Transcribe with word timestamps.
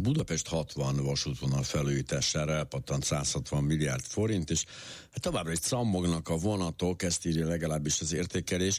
Budapest 0.00 0.48
60 0.48 1.04
vasútvonal 1.04 1.62
felújítására 1.62 2.52
elpattant 2.52 3.04
160 3.04 3.64
milliárd 3.64 4.04
forint, 4.04 4.50
és 4.50 4.64
hát 5.10 5.20
továbbra 5.20 5.52
is 5.52 5.58
cammognak 5.58 6.28
a 6.28 6.36
vonatok, 6.36 7.02
ezt 7.02 7.26
írja 7.26 7.46
legalábbis 7.46 8.00
az 8.00 8.12
értékelés. 8.12 8.78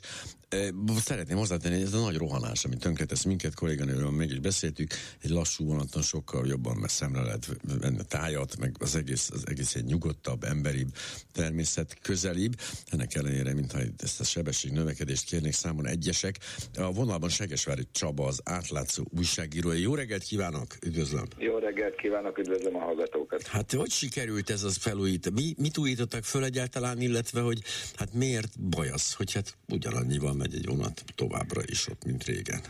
Szeretném 0.95 1.37
hozzátenni, 1.37 1.75
hogy 1.75 1.83
ez 1.83 1.93
a 1.93 1.99
nagy 1.99 2.17
rohanás, 2.17 2.65
ami 2.65 2.75
tönkretesz 2.77 3.23
minket, 3.23 3.53
kolléganőről 3.53 4.09
mégis 4.09 4.39
beszéltük, 4.39 4.91
egy 5.21 5.29
lassú 5.29 5.65
vonaton 5.65 6.01
sokkal 6.01 6.47
jobban, 6.47 6.83
szemre 6.87 7.21
lehet 7.21 7.47
venni 7.79 7.99
a 7.99 8.03
tájat, 8.03 8.57
meg 8.59 8.75
az 8.79 8.95
egész, 8.95 9.29
az 9.33 9.43
egész 9.47 9.75
egy 9.75 9.83
nyugodtabb, 9.83 10.43
emberibb, 10.43 10.87
természet 11.31 11.97
közelibb. 12.01 12.53
Ennek 12.85 13.15
ellenére, 13.15 13.53
mintha 13.53 13.79
ezt 13.97 14.19
a 14.19 14.23
sebesség 14.23 14.71
növekedést 14.71 15.25
kérnék 15.25 15.53
számon 15.53 15.87
egyesek. 15.87 16.37
A 16.77 16.91
vonalban 16.91 17.29
Segesvári 17.29 17.87
Csaba, 17.91 18.25
az 18.25 18.41
átlátszó 18.43 19.03
újságírója. 19.17 19.79
Jó 19.79 19.95
reggelt 19.95 20.23
kívánok, 20.23 20.67
üdvözlöm! 20.85 21.25
Jó 21.37 21.57
reggelt 21.57 21.95
kívánok, 21.95 22.37
üdvözlöm 22.37 22.75
a 22.75 22.79
hallgatókat! 22.79 23.47
Hát 23.47 23.71
hogy 23.71 23.91
sikerült 23.91 24.49
ez 24.49 24.63
az 24.63 24.77
felújít? 24.77 25.31
Mi, 25.31 25.53
mit 25.57 25.77
újítottak 25.77 26.23
föl 26.23 26.43
egyáltalán, 26.43 27.01
illetve 27.01 27.41
hogy 27.41 27.61
hát 27.95 28.13
miért 28.13 28.59
baj 28.59 28.89
az, 28.89 29.13
hogy 29.13 29.33
hát 29.33 29.57
ugyanannyival 29.67 30.39
megy 30.41 30.55
egy 30.55 30.65
vonat 30.65 31.03
továbbra 31.15 31.61
is 31.65 31.87
ott, 31.87 32.05
mint 32.05 32.23
régen? 32.23 32.61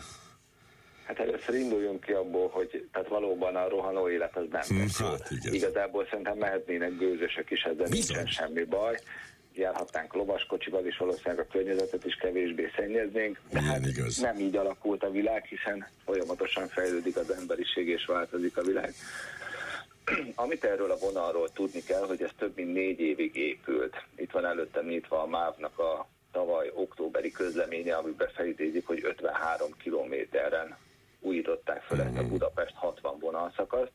Hát 1.05 1.19
először 1.19 1.55
induljunk 1.55 2.03
ki 2.03 2.11
abból, 2.11 2.49
hogy 2.49 2.87
tehát 2.91 3.07
valóban 3.07 3.55
a 3.55 3.69
rohanó 3.69 4.09
élet 4.09 4.37
az 4.37 4.45
nem 4.49 4.61
hm, 4.67 5.03
hát, 5.03 5.31
Igazából 5.51 6.07
szerintem 6.09 6.37
mehetnének 6.37 6.97
gőzösek 6.97 7.49
is, 7.49 7.61
ezzel 7.61 7.87
Bizony. 7.89 8.15
nincsen 8.15 8.27
semmi 8.27 8.63
baj 8.63 8.99
járhatnánk 9.53 10.13
lovaskocsival, 10.13 10.85
és 10.85 10.97
valószínűleg 10.97 11.39
a 11.39 11.51
környezetet 11.51 12.05
is 12.05 12.15
kevésbé 12.15 12.71
szennyeznénk. 12.75 13.39
De 13.49 13.61
hát 13.61 13.85
igaz. 13.85 14.17
nem 14.17 14.39
így 14.39 14.55
alakult 14.55 15.03
a 15.03 15.11
világ, 15.11 15.45
hiszen 15.45 15.87
folyamatosan 16.05 16.67
fejlődik 16.67 17.15
az 17.15 17.31
emberiség, 17.31 17.87
és 17.87 18.05
változik 18.05 18.57
a 18.57 18.61
világ. 18.61 18.93
Amit 20.35 20.63
erről 20.63 20.91
a 20.91 20.97
vonalról 20.97 21.49
tudni 21.49 21.83
kell, 21.83 22.05
hogy 22.05 22.21
ez 22.21 22.29
több 22.37 22.55
mint 22.55 22.73
négy 22.73 22.99
évig 22.99 23.35
épült. 23.35 23.95
Itt 24.15 24.31
van 24.31 24.45
előttem 24.45 24.85
nyitva 24.85 25.21
a 25.21 25.27
MÁV-nak 25.27 25.79
a 25.79 26.07
tavaly 26.31 26.71
októberi 26.73 27.31
közleménye, 27.31 27.95
amiben 27.95 28.29
felidézik, 28.33 28.87
hogy 28.87 29.03
53 29.03 29.71
kilométeren 29.77 30.77
újították 31.19 31.81
fel 31.81 32.01
ezt 32.01 32.17
a 32.17 32.21
mhm. 32.21 32.29
Budapest 32.29 32.73
60 32.75 33.19
vonalszakaszt, 33.19 33.91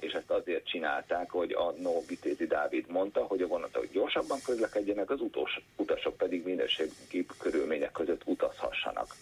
és 0.00 0.12
ezt 0.12 0.30
azért 0.30 0.66
csinálták, 0.66 1.30
hogy 1.30 1.52
a 1.52 1.74
No 1.78 2.04
Vitézi 2.06 2.46
Dávid 2.46 2.88
mondta, 2.88 3.24
hogy 3.24 3.42
a 3.42 3.46
vonatok 3.46 3.86
gyorsabban 3.92 4.38
közlekedjenek, 4.44 5.10
az 5.10 5.20
utós, 5.20 5.60
utasok 5.76 6.16
pedig 6.16 6.44
minőségi 6.44 7.26
körülmények 7.38 7.92
között 7.92 8.22
utazhassanak. 8.24 9.14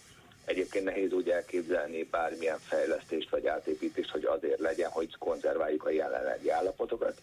Egyébként 0.45 0.85
nehéz 0.85 1.13
úgy 1.13 1.29
elképzelni 1.29 2.05
bármilyen 2.05 2.59
fejlesztést 2.59 3.31
vagy 3.31 3.47
átépítést, 3.47 4.11
hogy 4.11 4.25
azért 4.25 4.61
legyen, 4.61 4.91
hogy 4.91 5.17
konzerváljuk 5.19 5.85
a 5.85 5.91
jelenlegi 5.91 6.51
állapotokat. 6.51 7.21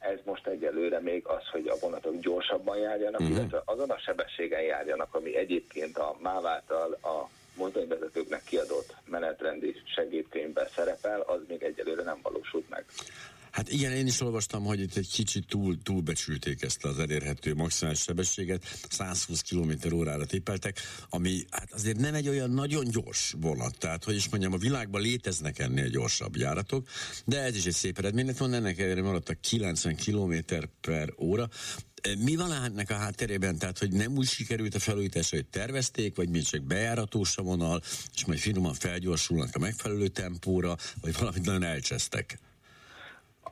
Ez 0.00 0.18
most 0.24 0.46
egyelőre 0.46 1.00
még 1.00 1.26
az, 1.26 1.48
hogy 1.52 1.68
a 1.68 1.78
vonatok 1.80 2.20
gyorsabban 2.20 2.76
járjanak, 2.78 3.20
uh-huh. 3.20 3.36
illetve 3.36 3.62
azon 3.64 3.90
a 3.90 3.98
sebességen 3.98 4.62
járjanak, 4.62 5.14
ami 5.14 5.36
egyébként 5.36 5.98
a 5.98 6.16
MÁV 6.22 6.46
által 6.46 6.92
a 6.92 7.28
mozdonyvezetőknek 7.56 8.42
kiadott 8.44 8.94
menetrendi 9.04 9.82
segédkönyvben 9.94 10.66
szerepel, 10.74 11.20
az 11.20 11.40
még 11.48 11.62
egyelőre 11.62 12.02
nem 12.02 12.18
valósult 12.22 12.68
meg. 12.68 12.84
Hát 13.50 13.72
igen, 13.72 13.92
én 13.92 14.06
is 14.06 14.20
olvastam, 14.20 14.64
hogy 14.64 14.80
itt 14.80 14.96
egy 14.96 15.08
kicsit 15.08 15.46
túl, 15.46 15.82
túlbecsülték 15.82 16.62
ezt 16.62 16.84
az 16.84 16.98
elérhető 16.98 17.54
maximális 17.54 18.00
sebességet, 18.00 18.78
120 18.90 19.40
km 19.40 19.94
órára 19.94 20.24
tippeltek, 20.24 20.80
ami 21.08 21.44
hát 21.50 21.72
azért 21.72 21.98
nem 21.98 22.14
egy 22.14 22.28
olyan 22.28 22.50
nagyon 22.50 22.84
gyors 22.88 23.34
vonat, 23.40 23.78
tehát 23.78 24.04
hogy 24.04 24.14
is 24.14 24.28
mondjam, 24.28 24.52
a 24.52 24.56
világban 24.56 25.00
léteznek 25.00 25.58
ennél 25.58 25.88
gyorsabb 25.88 26.36
járatok, 26.36 26.88
de 27.24 27.40
ez 27.40 27.56
is 27.56 27.64
egy 27.64 27.74
szép 27.74 27.98
eredmény, 27.98 28.26
lett 28.26 28.36
volna, 28.36 28.56
ennek 28.56 28.78
ellenére 28.78 29.02
maradtak 29.02 29.40
90 29.40 29.96
km 29.96 30.34
per 30.80 31.14
óra, 31.18 31.48
mi 32.18 32.36
van 32.36 32.52
ennek 32.52 32.90
a 32.90 32.94
hátterében? 32.94 33.58
Tehát, 33.58 33.78
hogy 33.78 33.92
nem 33.92 34.16
úgy 34.16 34.26
sikerült 34.28 34.74
a 34.74 34.78
felújítás, 34.78 35.30
hogy 35.30 35.46
tervezték, 35.46 36.16
vagy 36.16 36.28
még 36.28 36.42
csak 36.42 36.62
bejáratós 36.62 37.36
a 37.36 37.42
vonal, 37.42 37.82
és 38.14 38.24
majd 38.24 38.38
finoman 38.38 38.74
felgyorsulnak 38.74 39.50
a 39.52 39.58
megfelelő 39.58 40.08
tempóra, 40.08 40.76
vagy 41.00 41.16
valamit 41.18 41.44
nagyon 41.44 41.62
elcsesztek? 41.62 42.38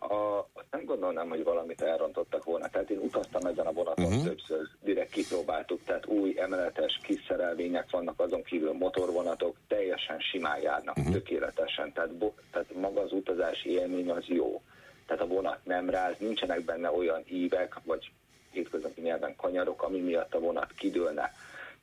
A, 0.01 0.49
nem 0.71 0.85
gondolnám, 0.85 1.29
hogy 1.29 1.45
valamit 1.45 1.83
elrontottak 1.83 2.45
volna. 2.45 2.69
Tehát 2.69 2.91
én 2.91 2.99
utaztam 2.99 3.47
ezen 3.47 3.67
a 3.67 3.73
vonaton 3.73 4.05
uh-huh. 4.05 4.25
többször, 4.25 4.69
direkt 4.83 5.11
kipróbáltuk, 5.11 5.85
tehát 5.85 6.07
új 6.07 6.35
emeletes 6.41 7.01
kis 7.03 7.25
szerelvények 7.29 7.91
vannak, 7.91 8.21
azon 8.21 8.43
kívül 8.43 8.73
motorvonatok 8.73 9.57
teljesen 9.69 10.19
simán 10.19 10.61
járnak, 10.61 10.97
uh-huh. 10.97 11.13
tökéletesen. 11.13 11.93
Tehát, 11.93 12.15
bo, 12.15 12.33
tehát 12.51 12.75
maga 12.75 13.01
az 13.01 13.13
utazási 13.13 13.71
élmény 13.71 14.11
az 14.11 14.25
jó. 14.27 14.63
Tehát 15.07 15.23
a 15.23 15.27
vonat 15.27 15.59
nem 15.65 15.91
ráz, 15.91 16.15
nincsenek 16.19 16.65
benne 16.65 16.91
olyan 16.91 17.23
ívek, 17.27 17.75
vagy 17.85 18.11
hétköznapi 18.51 19.01
nyelven 19.01 19.37
kanyarok, 19.37 19.83
ami 19.83 19.99
miatt 19.99 20.35
a 20.35 20.39
vonat 20.39 20.73
kidőlne. 20.77 21.33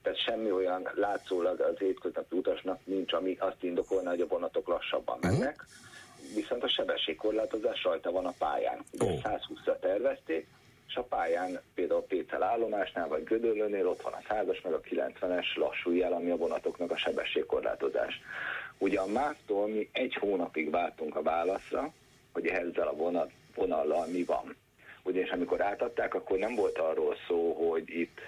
Tehát 0.01 0.19
semmi 0.19 0.51
olyan 0.51 0.89
látszólag 0.95 1.59
az 1.59 1.77
hétköznapi 1.77 2.37
utasnak 2.37 2.79
nincs, 2.83 3.13
ami 3.13 3.37
azt 3.39 3.63
indokolna, 3.63 4.09
hogy 4.09 4.21
a 4.21 4.27
vonatok 4.27 4.67
lassabban 4.67 5.17
mhm. 5.21 5.27
mennek. 5.27 5.55
Uh-huh. 5.55 5.83
Viszont 6.35 6.63
a 6.63 6.69
sebességkorlátozás 6.69 7.83
rajta 7.83 8.11
van 8.11 8.25
a 8.25 8.33
pályán. 8.37 8.79
Ugye 8.91 9.11
oh. 9.11 9.19
120-ra 9.23 9.79
tervezték, 9.79 10.47
és 10.87 10.95
a 10.95 11.03
pályán 11.03 11.61
például 11.73 12.03
Pécel 12.03 12.43
állomásnál 12.43 13.07
vagy 13.07 13.23
Gödöllőnél 13.23 13.87
ott 13.87 14.01
van 14.01 14.13
a 14.13 14.33
100-as 14.33 14.63
meg 14.63 14.73
a 14.73 14.81
90-es 14.81 15.55
lassú 15.55 15.91
jel, 15.91 16.13
ami 16.13 16.29
a 16.29 16.37
vonatoknak 16.37 16.91
a 16.91 16.97
sebességkorlátozás. 16.97 18.21
Ugye 18.77 18.99
a 18.99 19.07
MÁV-tól 19.07 19.67
mi 19.67 19.89
egy 19.91 20.13
hónapig 20.13 20.69
vártunk 20.69 21.15
a 21.15 21.21
válaszra, 21.21 21.93
hogy 22.31 22.47
ezzel 22.47 22.87
a 22.87 22.95
vonat, 22.95 23.31
vonallal 23.55 24.07
mi 24.07 24.23
van 24.23 24.55
ugyanis 25.05 25.29
amikor 25.29 25.61
átadták, 25.61 26.13
akkor 26.13 26.37
nem 26.37 26.55
volt 26.55 26.77
arról 26.77 27.15
szó, 27.27 27.69
hogy 27.69 27.89
itt 27.89 28.19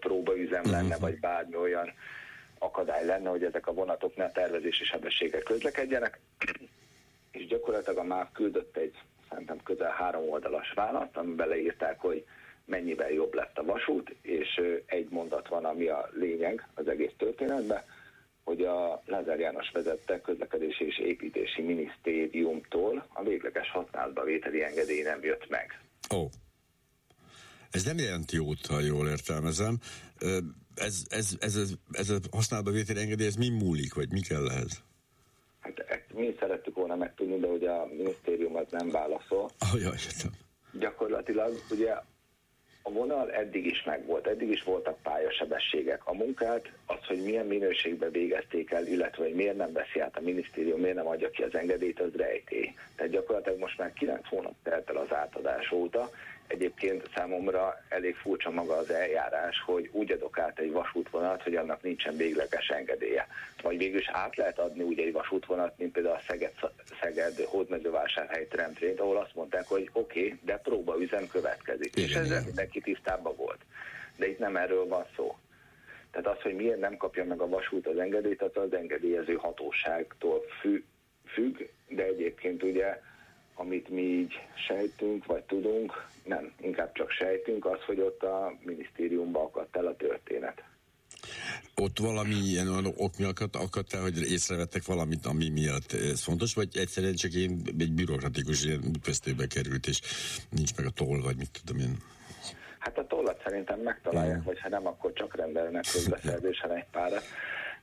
próbaüzem 0.00 0.70
lenne, 0.70 0.96
vagy 0.98 1.20
bármi 1.20 1.56
olyan 1.56 1.92
akadály 2.58 3.04
lenne, 3.04 3.28
hogy 3.28 3.44
ezek 3.44 3.66
a 3.66 3.72
vonatok 3.72 4.16
ne 4.16 4.30
tervezési 4.30 4.84
sebességgel 4.84 5.42
közlekedjenek, 5.42 6.20
és 7.32 7.46
gyakorlatilag 7.46 7.98
a 7.98 8.04
MÁV 8.04 8.32
küldött 8.32 8.76
egy 8.76 8.94
szerintem 9.28 9.62
közel 9.62 9.90
három 9.90 10.28
oldalas 10.28 10.72
választ, 10.74 11.16
amiben 11.16 11.48
leírták, 11.48 12.00
hogy 12.00 12.24
mennyivel 12.64 13.10
jobb 13.10 13.34
lett 13.34 13.58
a 13.58 13.64
vasút, 13.64 14.14
és 14.22 14.60
egy 14.86 15.08
mondat 15.10 15.48
van, 15.48 15.64
ami 15.64 15.86
a 15.86 16.08
lényeg 16.12 16.68
az 16.74 16.88
egész 16.88 17.12
történetben, 17.16 17.82
hogy 18.44 18.64
a 18.64 19.02
Lázár 19.06 19.38
János 19.38 19.70
vezette 19.72 20.20
közlekedési 20.20 20.84
és 20.84 20.98
építési 20.98 21.62
minisztériumtól 21.62 23.06
a 23.12 23.22
végleges 23.22 23.70
használatba 23.70 24.24
vételi 24.24 24.62
engedély 24.62 25.02
nem 25.02 25.22
jött 25.22 25.48
meg. 25.48 25.80
Ó. 26.14 26.28
Ez 27.70 27.84
nem 27.84 27.98
jelenti 27.98 28.36
jót, 28.36 28.66
ha 28.66 28.80
jól 28.80 29.08
értelmezem. 29.08 29.78
Ez, 30.74 31.02
ez, 31.08 31.36
ez, 31.38 31.54
ez, 31.54 31.70
ez 31.92 32.10
a 32.10 32.18
használatba 32.30 32.70
vételi 32.70 33.00
engedély, 33.00 33.26
ez 33.26 33.34
mi 33.34 33.48
múlik, 33.48 33.94
vagy 33.94 34.12
mi 34.12 34.20
kell 34.20 34.50
ehhez? 34.50 34.82
Mi 36.14 36.36
szerettük 36.38 36.74
volna 36.74 36.96
megtudni, 36.96 37.38
de 37.38 37.46
ugye 37.46 37.70
a 37.70 37.86
minisztérium 37.86 38.56
az 38.56 38.66
nem 38.70 38.90
válaszol. 38.90 39.50
Oh, 39.74 39.80
jaj, 39.80 39.96
Gyakorlatilag 40.78 41.52
ugye 41.70 41.94
a 42.82 42.90
vonal 42.90 43.30
eddig 43.32 43.66
is 43.66 43.82
megvolt, 43.84 44.26
eddig 44.26 44.48
is 44.48 44.62
voltak 44.62 45.02
pályasebességek. 45.02 46.06
A 46.06 46.14
munkát, 46.14 46.72
az, 46.86 47.06
hogy 47.06 47.22
milyen 47.22 47.46
minőségben 47.46 48.10
végezték 48.10 48.70
el, 48.70 48.86
illetve 48.86 49.24
hogy 49.24 49.34
miért 49.34 49.56
nem 49.56 49.72
veszi 49.72 50.00
át 50.00 50.16
a 50.16 50.20
minisztérium, 50.20 50.80
miért 50.80 50.96
nem 50.96 51.06
adja 51.06 51.30
ki 51.30 51.42
az 51.42 51.54
engedélyt, 51.54 52.00
az 52.00 52.14
rejtély. 52.14 52.74
Tehát 52.96 53.12
gyakorlatilag 53.12 53.58
most 53.58 53.78
már 53.78 53.92
9 53.92 54.28
hónap 54.28 54.54
telt 54.62 54.88
el 54.88 54.96
az 54.96 55.12
átadás 55.12 55.72
óta, 55.72 56.10
Egyébként 56.52 57.10
számomra 57.14 57.80
elég 57.88 58.16
furcsa 58.16 58.50
maga 58.50 58.76
az 58.76 58.90
eljárás, 58.90 59.62
hogy 59.66 59.88
úgy 59.92 60.12
adok 60.12 60.38
át 60.38 60.58
egy 60.58 60.72
vasútvonalat, 60.72 61.42
hogy 61.42 61.56
annak 61.56 61.82
nincsen 61.82 62.16
végleges 62.16 62.68
engedélye. 62.68 63.26
Végül 63.82 64.00
is 64.00 64.08
át 64.12 64.36
lehet 64.36 64.58
adni 64.58 64.82
úgy 64.82 64.98
egy 64.98 65.12
vasútvonat, 65.12 65.78
mint 65.78 65.92
például 65.92 66.14
a 66.14 66.22
Szeged, 66.26 66.52
Szeged 67.00 67.40
Hódmezővásárhely 67.44 68.46
trendrét, 68.46 69.00
ahol 69.00 69.16
azt 69.16 69.34
mondták, 69.34 69.66
hogy 69.66 69.90
oké, 69.92 70.24
okay, 70.24 70.38
de 70.44 70.56
próbaüzem 70.56 71.26
következik. 71.26 71.96
Igen, 71.96 72.08
és 72.08 72.14
ezzel 72.14 72.26
igen. 72.26 72.44
mindenki 72.44 72.80
tisztában 72.80 73.36
volt. 73.36 73.58
De 74.16 74.28
itt 74.28 74.38
nem 74.38 74.56
erről 74.56 74.86
van 74.86 75.04
szó. 75.16 75.36
Tehát 76.10 76.26
az, 76.26 76.42
hogy 76.42 76.54
miért 76.54 76.80
nem 76.80 76.96
kapja 76.96 77.24
meg 77.24 77.40
a 77.40 77.48
vasút 77.48 77.86
az 77.86 77.98
engedélyt, 77.98 78.42
az 78.42 78.56
az 78.56 78.72
engedélyező 78.72 79.34
hatóságtól 79.34 80.44
függ, 81.24 81.58
de 81.88 82.02
egyébként 82.02 82.62
ugye 82.62 83.00
amit 83.54 83.88
mi 83.88 84.02
így 84.02 84.40
sejtünk, 84.66 85.26
vagy 85.26 85.42
tudunk, 85.42 86.06
nem, 86.24 86.52
inkább 86.60 86.92
csak 86.92 87.10
sejtünk, 87.10 87.66
az, 87.66 87.82
hogy 87.86 88.00
ott 88.00 88.22
a 88.22 88.54
minisztériumban 88.60 89.44
akadt 89.44 89.76
el 89.76 89.86
a 89.86 89.96
történet. 89.96 90.62
Ott 91.76 91.98
valami 91.98 92.34
ilyen 92.34 92.92
ok 92.96 93.18
miatt 93.18 93.56
akadt 93.56 93.94
el, 93.94 94.00
hogy 94.00 94.30
észrevettek 94.30 94.84
valamit, 94.84 95.26
ami 95.26 95.48
miatt 95.48 95.92
ez 95.92 96.22
fontos, 96.22 96.54
vagy 96.54 96.76
egyszerűen 96.76 97.14
csak 97.14 97.32
én 97.32 97.62
egy 97.78 97.92
bürokratikus 97.92 98.64
ilyen 98.64 98.84
útvesztőbe 98.88 99.46
került, 99.46 99.86
és 99.86 100.00
nincs 100.50 100.76
meg 100.76 100.86
a 100.86 100.90
toll, 100.90 101.20
vagy 101.20 101.36
mit 101.36 101.60
tudom 101.64 101.82
én. 101.82 101.96
Hát 102.78 102.98
a 102.98 103.06
tollat 103.06 103.40
szerintem 103.44 103.80
megtalálják, 103.80 104.42
vagy 104.42 104.60
ha 104.60 104.68
nem, 104.68 104.86
akkor 104.86 105.12
csak 105.12 105.36
rendelnek 105.36 105.84
közbeszerzésen 105.92 106.72
egy 106.76 106.86
párat. 106.90 107.24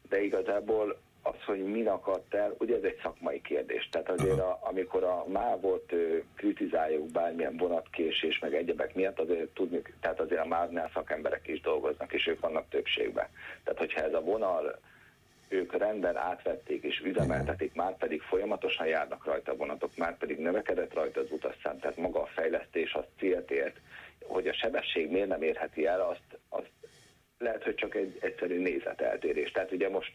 De 0.09 0.23
igazából 0.23 1.01
az, 1.21 1.43
hogy 1.45 1.63
mi 1.63 1.85
akadt 1.85 2.33
el, 2.33 2.55
ugye 2.57 2.75
ez 2.75 2.83
egy 2.83 2.99
szakmai 3.01 3.41
kérdés. 3.41 3.89
Tehát 3.91 4.09
azért, 4.09 4.39
a, 4.39 4.59
amikor 4.61 5.03
a 5.03 5.25
mávot 5.27 5.93
kritizáljuk 6.35 7.11
bármilyen 7.11 7.57
vonatkésés, 7.57 8.39
meg 8.39 8.53
egyebek 8.53 8.95
miatt, 8.95 9.19
azért 9.19 9.49
tudni, 9.49 9.81
tehát 9.99 10.19
azért 10.19 10.41
a 10.41 10.47
mávnál 10.47 10.89
szakemberek 10.93 11.47
is 11.47 11.61
dolgoznak, 11.61 12.13
és 12.13 12.27
ők 12.27 12.39
vannak 12.39 12.69
többségben. 12.69 13.27
Tehát, 13.63 13.79
hogyha 13.79 14.01
ez 14.01 14.13
a 14.13 14.21
vonal 14.21 14.79
ők 15.49 15.77
rendben 15.77 16.17
átvették 16.17 16.83
és 16.83 17.01
üzemeltetik, 17.05 17.73
már 17.73 17.97
pedig 17.97 18.21
folyamatosan 18.21 18.87
járnak 18.87 19.25
rajta 19.25 19.51
a 19.51 19.55
vonatok, 19.55 19.97
már 19.97 20.17
pedig 20.17 20.39
növekedett 20.39 20.93
rajta 20.93 21.19
az 21.19 21.31
utasszám, 21.31 21.79
tehát 21.79 21.97
maga 21.97 22.21
a 22.21 22.29
fejlesztés 22.33 22.93
az 22.93 23.03
célt 23.17 23.51
ért. 23.51 23.77
Hogy 24.25 24.47
a 24.47 24.53
sebesség 24.53 25.11
miért 25.11 25.27
nem 25.27 25.41
érheti 25.41 25.85
el, 25.85 26.01
azt, 26.01 26.39
azt 26.49 26.71
lehet, 27.37 27.63
hogy 27.63 27.75
csak 27.75 27.95
egy 27.95 28.17
egyszerű 28.21 28.61
nézeteltérés. 28.61 29.51
Tehát 29.51 29.71
ugye 29.71 29.89
most 29.89 30.11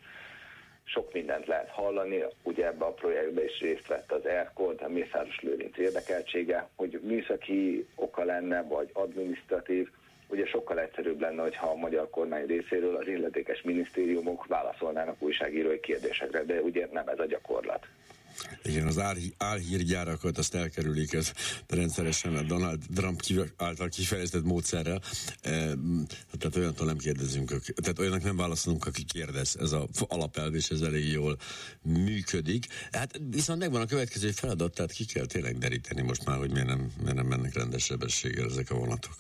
sok 0.84 1.12
mindent 1.12 1.46
lehet 1.46 1.68
hallani, 1.68 2.24
ugye 2.42 2.66
ebbe 2.66 2.84
a 2.84 2.92
projektbe 2.92 3.44
is 3.44 3.60
részt 3.60 3.86
vett 3.86 4.12
az 4.12 4.26
ERCOD, 4.26 4.80
a 4.82 4.88
Mészáros 4.88 5.40
Lőrinc 5.40 5.78
érdekeltsége, 5.78 6.68
hogy 6.76 7.00
műszaki 7.02 7.86
oka 7.94 8.24
lenne, 8.24 8.62
vagy 8.62 8.90
administratív, 8.92 9.88
ugye 10.28 10.46
sokkal 10.46 10.80
egyszerűbb 10.80 11.20
lenne, 11.20 11.42
hogyha 11.42 11.66
a 11.66 11.76
magyar 11.76 12.10
kormány 12.10 12.46
részéről 12.46 12.96
az 12.96 13.06
illetékes 13.06 13.62
minisztériumok 13.62 14.46
válaszolnának 14.46 15.22
újságírói 15.22 15.80
kérdésekre, 15.80 16.44
de 16.44 16.60
ugye 16.60 16.88
nem 16.92 17.08
ez 17.08 17.18
a 17.18 17.26
gyakorlat. 17.26 17.86
Igen, 18.62 18.86
az 18.86 18.98
álhírgyárakat 19.36 20.38
azt 20.38 20.54
elkerülik, 20.54 21.12
ez 21.12 21.32
rendszeresen 21.66 22.36
a 22.36 22.42
Donald 22.42 22.82
Trump 22.94 23.20
által 23.56 23.88
kifejezett 23.88 24.44
módszerrel. 24.44 25.02
E, 25.40 25.50
tehát 26.38 26.56
olyantól 26.56 26.86
nem 26.86 26.96
kérdezünk, 26.96 27.60
tehát 27.74 27.98
olyanak 27.98 28.22
nem 28.22 28.36
válaszolunk, 28.36 28.86
aki 28.86 29.04
kérdez. 29.04 29.56
Ez 29.60 29.72
az 29.72 30.04
alapelv, 30.08 30.54
és 30.54 30.68
ez 30.68 30.80
elég 30.80 31.08
jól 31.08 31.38
működik. 31.82 32.66
Hát 32.92 33.20
viszont 33.30 33.58
megvan 33.58 33.80
a 33.80 33.86
következő 33.86 34.30
feladat, 34.30 34.74
tehát 34.74 34.92
ki 34.92 35.04
kell 35.04 35.26
tényleg 35.26 35.58
deríteni 35.58 36.02
most 36.02 36.24
már, 36.24 36.38
hogy 36.38 36.50
miért 36.50 36.66
nem, 36.66 36.92
miért 36.98 37.14
nem 37.14 37.26
mennek 37.26 37.54
rendes 37.54 37.84
sebességgel 37.84 38.50
ezek 38.50 38.70
a 38.70 38.74
vonatok. 38.74 39.14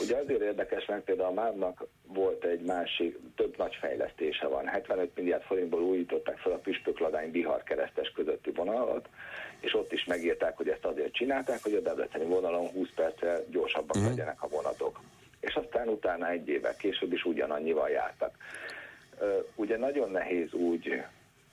Ugye 0.00 0.16
azért 0.16 0.40
érdekes, 0.40 0.86
mert 0.86 1.04
például 1.04 1.28
a 1.28 1.42
MÁV-nak 1.42 1.86
volt 2.06 2.44
egy 2.44 2.60
másik, 2.60 3.18
több 3.36 3.56
nagy 3.56 3.74
fejlesztése 3.80 4.46
van. 4.46 4.66
75 4.66 5.16
milliárd 5.16 5.42
forintból 5.42 5.82
újították 5.82 6.38
fel 6.38 6.52
a 6.52 6.56
Püspökladány 6.56 7.30
Bihar 7.30 7.62
keresztes 7.62 8.10
közötti 8.10 8.50
vonalat, 8.50 9.08
és 9.60 9.74
ott 9.74 9.92
is 9.92 10.04
megírták, 10.04 10.56
hogy 10.56 10.68
ezt 10.68 10.84
azért 10.84 11.12
csinálták, 11.12 11.62
hogy 11.62 11.74
a 11.74 11.80
Debreceni 11.80 12.24
vonalon 12.24 12.68
20 12.68 12.88
perccel 12.94 13.44
gyorsabban 13.50 13.96
uh-huh. 13.96 14.10
legyenek 14.10 14.42
a 14.42 14.48
vonatok. 14.48 15.00
És 15.40 15.54
aztán 15.54 15.88
utána 15.88 16.28
egy 16.28 16.48
évvel 16.48 16.76
később 16.76 17.12
is 17.12 17.24
ugyanannyival 17.24 17.88
jártak. 17.88 18.36
Ugye 19.54 19.76
nagyon 19.76 20.10
nehéz 20.10 20.52
úgy 20.52 21.02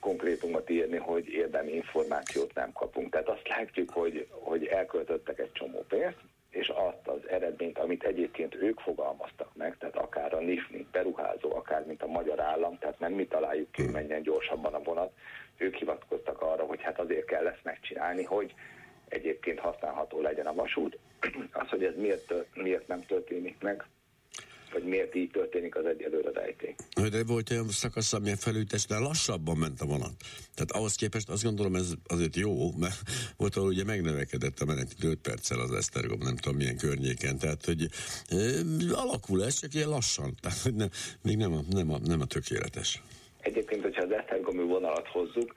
konkrétumot 0.00 0.70
írni, 0.70 0.96
hogy 0.96 1.28
érdemi 1.28 1.72
információt 1.72 2.54
nem 2.54 2.72
kapunk. 2.72 3.10
Tehát 3.10 3.28
azt 3.28 3.48
látjuk, 3.48 3.90
hogy, 3.90 4.26
hogy 4.30 4.66
elköltöttek 4.66 5.38
egy 5.38 5.52
csomó 5.52 5.84
pénzt, 5.88 6.18
és 6.56 6.68
azt 6.68 7.08
az 7.08 7.28
eredményt, 7.28 7.78
amit 7.78 8.04
egyébként 8.04 8.54
ők 8.54 8.80
fogalmaztak 8.80 9.50
meg, 9.54 9.76
tehát 9.78 9.96
akár 9.96 10.34
a 10.34 10.40
NIF, 10.40 10.68
mint 10.70 10.90
beruházó, 10.90 11.56
akár 11.56 11.86
mint 11.86 12.02
a 12.02 12.06
magyar 12.06 12.40
állam, 12.40 12.78
tehát 12.78 12.98
nem 12.98 13.12
mi 13.12 13.26
találjuk 13.26 13.72
ki, 13.72 13.82
menjen 13.82 14.22
gyorsabban 14.22 14.74
a 14.74 14.82
vonat, 14.82 15.12
ők 15.56 15.74
hivatkoztak 15.74 16.40
arra, 16.42 16.64
hogy 16.64 16.82
hát 16.82 16.98
azért 16.98 17.24
kell 17.24 17.46
ezt 17.46 17.64
megcsinálni, 17.64 18.24
hogy 18.24 18.54
egyébként 19.08 19.58
használható 19.58 20.20
legyen 20.20 20.46
a 20.46 20.54
vasút. 20.54 20.98
Az, 21.60 21.68
hogy 21.68 21.84
ez 21.84 21.96
miért, 21.96 22.34
miért 22.54 22.88
nem 22.88 23.06
történik 23.06 23.56
meg, 23.60 23.84
hogy 24.76 24.84
miért 24.84 25.14
így 25.14 25.30
történik 25.30 25.76
az 25.76 25.84
egyelőre 25.84 26.30
rejtély. 26.32 26.74
De 27.10 27.24
volt 27.24 27.50
olyan 27.50 27.68
szakasz, 27.68 28.12
amilyen 28.12 28.38
de 28.88 28.98
lassabban 28.98 29.56
ment 29.56 29.80
a 29.80 29.86
vonat. 29.86 30.14
Tehát 30.54 30.70
ahhoz 30.70 30.94
képest 30.94 31.28
azt 31.28 31.42
gondolom 31.42 31.74
ez 31.74 31.92
azért 32.06 32.36
jó, 32.36 32.72
mert 32.78 33.00
volt, 33.36 33.56
ahol 33.56 33.68
ugye 33.68 33.84
megnövekedett 33.84 34.60
a 34.60 34.64
menet 34.64 34.94
5 35.04 35.18
perccel 35.18 35.60
az 35.60 35.72
Esztergom, 35.72 36.18
nem 36.18 36.36
tudom 36.36 36.56
milyen 36.56 36.76
környéken, 36.76 37.38
tehát 37.38 37.64
hogy 37.64 37.88
e, 38.28 38.36
alakul 38.92 39.44
ez, 39.44 39.60
csak 39.60 39.74
ilyen 39.74 39.88
lassan, 39.88 40.34
tehát 40.42 40.58
hogy 40.58 40.74
nem, 40.74 40.88
még 41.22 41.36
nem 41.36 41.52
a, 41.52 41.60
nem, 41.70 41.92
a, 41.92 41.98
nem 41.98 42.20
a 42.20 42.26
tökéletes. 42.26 43.02
Egyébként, 43.40 43.82
hogyha 43.82 44.02
az 44.02 44.10
Esztergomi 44.10 44.62
vonalat 44.62 45.06
hozzuk, 45.08 45.54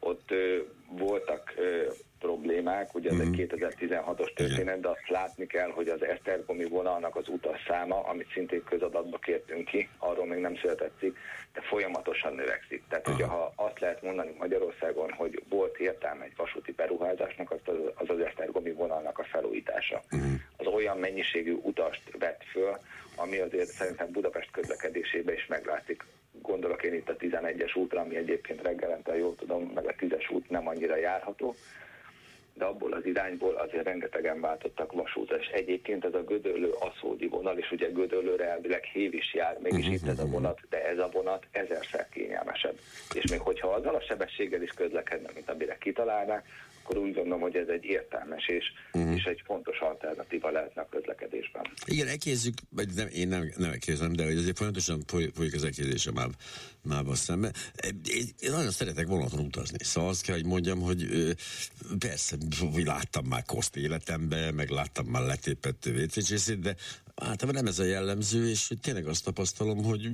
ott 0.00 0.30
ö, 0.30 0.58
voltak 0.98 1.54
ö, 1.56 1.92
problémák, 2.18 2.94
ugye 2.94 3.10
ez 3.10 3.18
egy 3.18 3.48
2016-os 3.48 4.18
mhm. 4.18 4.34
történet, 4.34 4.80
de 4.80 4.88
azt 4.88 5.08
látni 5.08 5.46
kell, 5.46 5.70
hogy 5.70 5.88
az 5.88 6.02
Esztergomi 6.02 6.64
vonalnak 6.64 7.16
az 7.16 7.28
utasszáma, 7.28 8.00
amit 8.04 8.32
szintén 8.32 8.64
közadatba 8.64 9.18
kértünk 9.18 9.64
ki, 9.64 9.88
arról 9.98 10.26
még 10.26 10.40
nem 10.40 10.56
született 10.56 10.98
cikk, 10.98 11.16
de 11.52 11.60
folyamatosan 11.60 12.34
növekszik. 12.34 12.82
Tehát, 12.88 13.06
hogyha 13.06 13.26
ha 13.26 13.52
azt 13.56 13.80
lehet 13.80 14.02
mondani 14.02 14.34
Magyarországon, 14.38 15.12
hogy 15.12 15.42
volt 15.48 15.78
értelme 15.78 16.24
egy 16.24 16.36
vasúti 16.36 16.72
beruházásnak, 16.72 17.50
az 17.50 17.60
az, 17.64 17.76
az, 17.94 18.10
az 18.10 18.20
Esztergomi 18.20 18.72
vonalnak 18.72 19.18
a 19.18 19.24
felújítása. 19.24 20.02
Uh-huh. 20.10 20.32
Az 20.56 20.66
olyan 20.66 20.98
mennyiségű 20.98 21.52
utast 21.52 22.02
vett 22.18 22.44
föl, 22.50 22.78
ami 23.16 23.38
azért 23.38 23.68
szerintem 23.68 24.10
Budapest 24.10 24.50
közlekedésében 24.50 25.34
is 25.34 25.46
meglátszik. 25.46 26.04
Gondolok 26.42 26.82
én 26.82 26.94
itt 26.94 27.08
a 27.08 27.16
11-es 27.16 27.76
útra, 27.76 28.00
ami 28.00 28.16
egyébként 28.16 28.62
reggelente, 28.62 29.16
jól 29.16 29.34
tudom, 29.34 29.62
meg 29.74 29.86
a 29.86 29.92
10-es 29.92 30.32
út 30.32 30.50
nem 30.50 30.68
annyira 30.68 30.96
járható, 30.96 31.54
de 32.58 32.64
abból 32.64 32.92
az 32.92 33.06
irányból 33.06 33.54
azért 33.54 33.84
rengetegen 33.84 34.40
váltottak 34.40 34.92
vasútra, 34.92 35.36
és 35.36 35.46
egyébként 35.46 36.04
ez 36.04 36.14
a 36.14 36.24
Gödöllő 36.24 36.70
aszódi 36.70 37.28
vonal, 37.28 37.58
és 37.58 37.70
ugye 37.70 37.88
Gödöllőre 37.90 38.50
elvileg 38.50 38.84
hév 38.84 39.14
is 39.14 39.34
jár, 39.34 39.58
mégis 39.62 39.78
uh-huh. 39.78 39.94
itt 39.94 40.08
ez 40.08 40.18
a 40.18 40.26
vonat, 40.26 40.60
de 40.68 40.86
ez 40.88 40.98
a 40.98 41.08
vonat 41.12 41.46
ezerszer 41.50 42.08
kényelmesebb. 42.08 42.78
És 43.14 43.30
még 43.30 43.40
hogyha 43.40 43.68
azzal 43.68 43.94
a 43.94 44.00
sebességgel 44.00 44.62
is 44.62 44.70
közlekedne, 44.70 45.30
mint 45.34 45.50
amire 45.50 45.78
kitalálnák, 45.78 46.46
akkor 46.88 47.02
úgy 47.02 47.14
gondolom, 47.14 47.40
hogy 47.40 47.56
ez 47.56 47.68
egy 47.68 47.84
értelmes 47.84 48.48
és, 48.48 48.64
uh-huh. 48.92 49.14
és 49.16 49.24
egy 49.24 49.42
fontos 49.44 49.78
alternatíva 49.78 50.50
lehetne 50.50 50.82
a 50.82 50.88
közlekedésben. 50.90 51.62
Igen, 51.86 52.06
ekézzük, 52.06 52.54
vagy 52.70 52.88
nem, 52.94 53.08
én 53.12 53.28
nem, 53.28 53.52
nem 53.56 53.70
ekézem, 53.70 54.12
de 54.12 54.24
hogy 54.24 54.36
azért 54.36 54.56
folyamatosan 54.56 55.02
folyik 55.34 55.54
az 55.54 55.64
ekézés 55.64 56.06
a 56.06 56.12
MÁV, 56.12 56.30
MÁV 56.82 57.06
szemben. 57.12 57.52
Én, 58.10 58.24
én 58.40 58.50
nagyon 58.50 58.70
szeretek 58.70 59.06
vonaton 59.06 59.44
utazni, 59.44 59.78
szóval 59.80 60.10
azt 60.10 60.22
kell, 60.22 60.34
hogy 60.34 60.46
mondjam, 60.46 60.80
hogy 60.80 61.06
persze, 61.98 62.36
láttam 62.84 63.24
már 63.24 63.42
koszt 63.44 63.76
életemben, 63.76 64.54
meg 64.54 64.68
láttam 64.68 65.06
már 65.06 65.22
letépett 65.22 65.86
WC 65.86 66.58
de 66.58 66.74
általában 67.20 67.62
nem 67.62 67.66
ez 67.66 67.78
a 67.78 67.84
jellemző, 67.84 68.48
és 68.48 68.70
tényleg 68.82 69.06
azt 69.06 69.24
tapasztalom, 69.24 69.84
hogy 69.84 70.10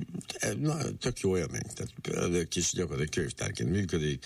na, 0.59 0.75
tök 0.99 1.19
jó 1.19 1.37
élmény. 1.37 1.69
Tehát 1.75 2.47
kis 2.47 2.71
gyakorlatilag 2.71 3.13
könyvtárként 3.13 3.69
működik, 3.69 4.25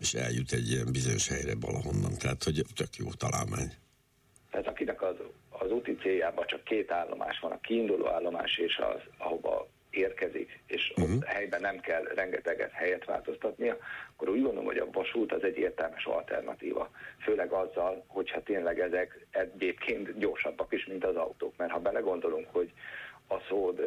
és 0.00 0.14
eljut 0.14 0.52
egy 0.52 0.70
ilyen 0.70 0.92
bizonyos 0.92 1.28
helyre 1.28 1.54
valahonnan. 1.60 2.18
Tehát, 2.18 2.44
hogy 2.44 2.64
tök 2.74 2.96
jó 2.96 3.12
találmány. 3.12 3.72
Tehát 4.50 4.66
akinek 4.66 5.02
az, 5.02 5.16
az 5.48 5.70
úti 5.70 5.94
céljában 5.94 6.46
csak 6.46 6.64
két 6.64 6.90
állomás 6.90 7.38
van, 7.40 7.52
a 7.52 7.60
kiinduló 7.60 8.06
állomás 8.06 8.58
és 8.58 8.78
az, 8.94 9.00
ahova 9.18 9.68
érkezik, 9.96 10.58
és 10.66 10.92
uh-huh. 10.96 11.14
ott 11.14 11.24
helyben 11.24 11.60
nem 11.60 11.80
kell 11.80 12.02
rengeteget 12.14 12.72
helyet 12.72 13.04
változtatnia, 13.04 13.76
akkor 14.12 14.28
úgy 14.28 14.42
gondolom, 14.42 14.64
hogy 14.64 14.78
a 14.78 14.90
vasút 14.92 15.32
az 15.32 15.44
egy 15.44 15.58
értelmes 15.58 16.04
alternatíva. 16.04 16.90
Főleg 17.20 17.52
azzal, 17.52 18.04
hogyha 18.06 18.42
tényleg 18.42 18.80
ezek 18.80 19.26
egyébként 19.30 20.18
gyorsabbak 20.18 20.72
is, 20.72 20.86
mint 20.86 21.04
az 21.04 21.16
autók. 21.16 21.52
Mert 21.56 21.72
ha 21.72 21.78
belegondolunk, 21.78 22.46
hogy 22.50 22.72
a 23.28 23.36
szód 23.48 23.80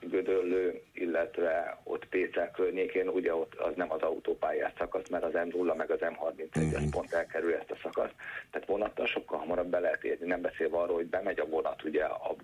Gödöllő, 0.00 0.82
illetve 0.92 1.78
ott 1.84 2.06
Pécel 2.06 2.50
környékén, 2.50 3.08
ugye 3.08 3.34
ott 3.34 3.54
az 3.54 3.72
nem 3.76 3.92
az 3.92 4.00
autópályás 4.00 4.72
szakasz, 4.78 5.08
mert 5.08 5.24
az 5.24 5.32
M0 5.34 5.76
meg 5.76 5.90
az 5.90 5.98
M31-es 6.00 6.72
uh-huh. 6.72 6.90
pont 6.90 7.12
elkerül 7.12 7.54
ezt 7.54 7.70
a 7.70 7.76
szakaszt. 7.82 8.14
Tehát 8.50 8.68
vonattal 8.68 9.06
sokkal 9.06 9.38
hamarabb 9.38 9.66
be 9.66 9.78
lehet 9.78 10.04
érni, 10.04 10.26
nem 10.26 10.40
beszélve 10.40 10.76
arról, 10.76 10.96
hogy 10.96 11.06
bemegy 11.06 11.40
a 11.40 11.46
vonat 11.46 11.84
ugye 11.84 12.04
a 12.04 12.34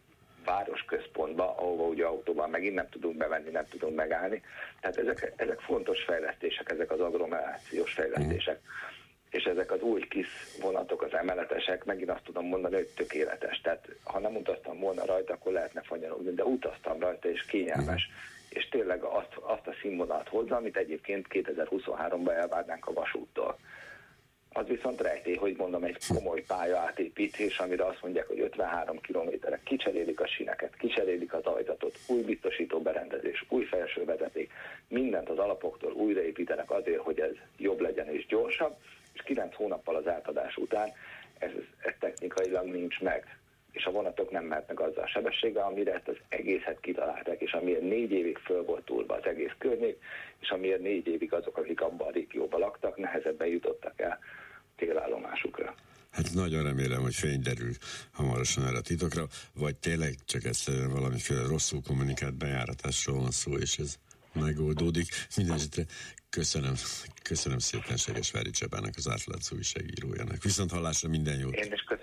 városközpontba, 0.49 1.55
ahova 1.57 1.83
ugye 1.83 2.05
autóban 2.05 2.51
megint 2.51 2.75
nem 2.75 2.89
tudunk 2.89 3.17
bevenni, 3.17 3.51
nem 3.51 3.67
tudunk 3.71 3.97
megállni. 3.97 4.43
Tehát 4.81 4.97
ezek, 4.97 5.33
ezek 5.37 5.61
fontos 5.61 6.03
fejlesztések, 6.03 6.71
ezek 6.71 6.91
az 6.91 7.01
agglomerációs 7.01 7.93
fejlesztések. 7.93 8.61
Mm. 8.61 8.67
És 9.31 9.45
ezek 9.45 9.73
az 9.73 9.81
új 9.81 10.09
kis 10.09 10.29
vonatok, 10.61 11.03
az 11.03 11.13
emeletesek, 11.13 11.85
megint 11.85 12.11
azt 12.11 12.25
tudom 12.25 12.47
mondani, 12.47 12.75
hogy 12.75 12.89
tökéletes. 12.97 13.61
Tehát 13.61 13.89
ha 14.05 14.19
nem 14.19 14.37
utaztam 14.37 14.79
volna 14.79 15.05
rajta, 15.05 15.33
akkor 15.33 15.53
lehetne 15.53 15.83
fanyarogni, 15.83 16.35
de 16.35 16.45
utaztam 16.45 17.01
rajta, 17.01 17.29
és 17.31 17.45
kényelmes. 17.45 18.09
Mm 18.09 18.37
és 18.49 18.69
tényleg 18.69 19.03
azt, 19.03 19.35
azt 19.41 19.67
a 19.67 19.75
színvonalat 19.81 20.29
hozza, 20.29 20.57
amit 20.57 20.77
egyébként 20.77 21.27
2023-ban 21.31 22.33
elvárnánk 22.33 22.87
a 22.87 22.93
vasúttól 22.93 23.59
az 24.59 24.67
viszont 24.67 25.01
rejtély, 25.01 25.35
hogy 25.35 25.57
mondom, 25.57 25.85
egy 25.85 25.97
komoly 26.09 26.43
pálya 26.47 26.79
átépítés, 26.79 27.59
amire 27.59 27.85
azt 27.85 28.03
mondják, 28.03 28.27
hogy 28.27 28.41
53 28.41 29.01
kilométerek, 29.01 29.63
kicserélik 29.63 30.21
a 30.21 30.27
sineket, 30.27 30.77
kicserélik 30.77 31.33
az 31.33 31.45
ajtatot, 31.45 31.99
új 32.09 32.23
biztosító 32.23 32.81
berendezés, 32.81 33.45
új 33.49 33.65
felső 33.65 34.05
vezeték, 34.05 34.53
mindent 34.89 35.29
az 35.29 35.39
alapoktól 35.39 35.93
újraépítenek 35.93 36.71
azért, 36.71 37.01
hogy 37.01 37.21
ez 37.21 37.35
jobb 37.57 37.81
legyen 37.81 38.09
és 38.09 38.27
gyorsabb, 38.27 38.77
és 39.13 39.23
9 39.23 39.55
hónappal 39.55 39.97
az 39.97 40.07
átadás 40.07 40.57
után 40.57 40.89
ez, 41.39 41.51
ez 41.79 41.93
technikailag 41.99 42.67
nincs 42.67 43.01
meg 43.01 43.39
és 43.73 43.85
a 43.85 43.91
vonatok 43.91 44.31
nem 44.31 44.45
mehetnek 44.45 44.81
azzal 44.81 45.03
a 45.03 45.07
sebességgel, 45.07 45.67
amire 45.67 45.95
ezt 45.95 46.09
az 46.09 46.17
egészet 46.29 46.81
kitalálták, 46.81 47.41
és 47.41 47.53
amiért 47.53 47.81
négy 47.81 48.13
évig 48.13 48.39
föl 48.39 48.65
volt 48.65 48.85
túlva 48.85 49.15
az 49.15 49.27
egész 49.27 49.53
környék, 49.59 50.03
és 50.41 50.51
amiért 50.51 50.81
négy 50.81 51.07
évig 51.07 51.33
azok, 51.33 51.57
akik 51.57 51.81
abban 51.81 52.09
a 52.09 52.11
régióban 52.11 52.61
laktak, 52.61 52.97
nehezebben 52.97 53.49
jutottak. 53.49 53.98
Hát 56.19 56.35
nagyon 56.35 56.63
remélem, 56.63 57.03
hogy 57.03 57.15
fény 57.15 57.41
derül 57.41 57.73
hamarosan 58.13 58.67
erre 58.67 58.77
a 58.77 58.81
titokra, 58.81 59.27
vagy 59.55 59.77
tényleg 59.77 60.15
csak 60.25 60.45
egyszerűen 60.45 60.91
valamiféle 60.91 61.43
rosszul 61.43 61.83
kommunikált 61.83 62.35
bejáratásról 62.35 63.19
van 63.21 63.31
szó, 63.31 63.57
és 63.57 63.79
ez 63.79 63.99
megoldódik. 64.33 65.07
Mindenesetre 65.37 65.85
köszönöm, 66.31 66.75
köszönöm 67.23 67.59
szépen 67.59 67.97
Seges 67.97 68.31
Vári 68.31 68.51
Csabának, 68.51 68.95
az 68.97 69.09
átlátszó 69.09 69.57
újságírójának. 69.57 70.43
Viszont 70.43 70.71
hallásra 70.71 71.09
minden 71.09 71.39
jót! 71.39 71.55
Én 71.55 71.73
is 71.73 71.81
köszönöm! 71.81 71.98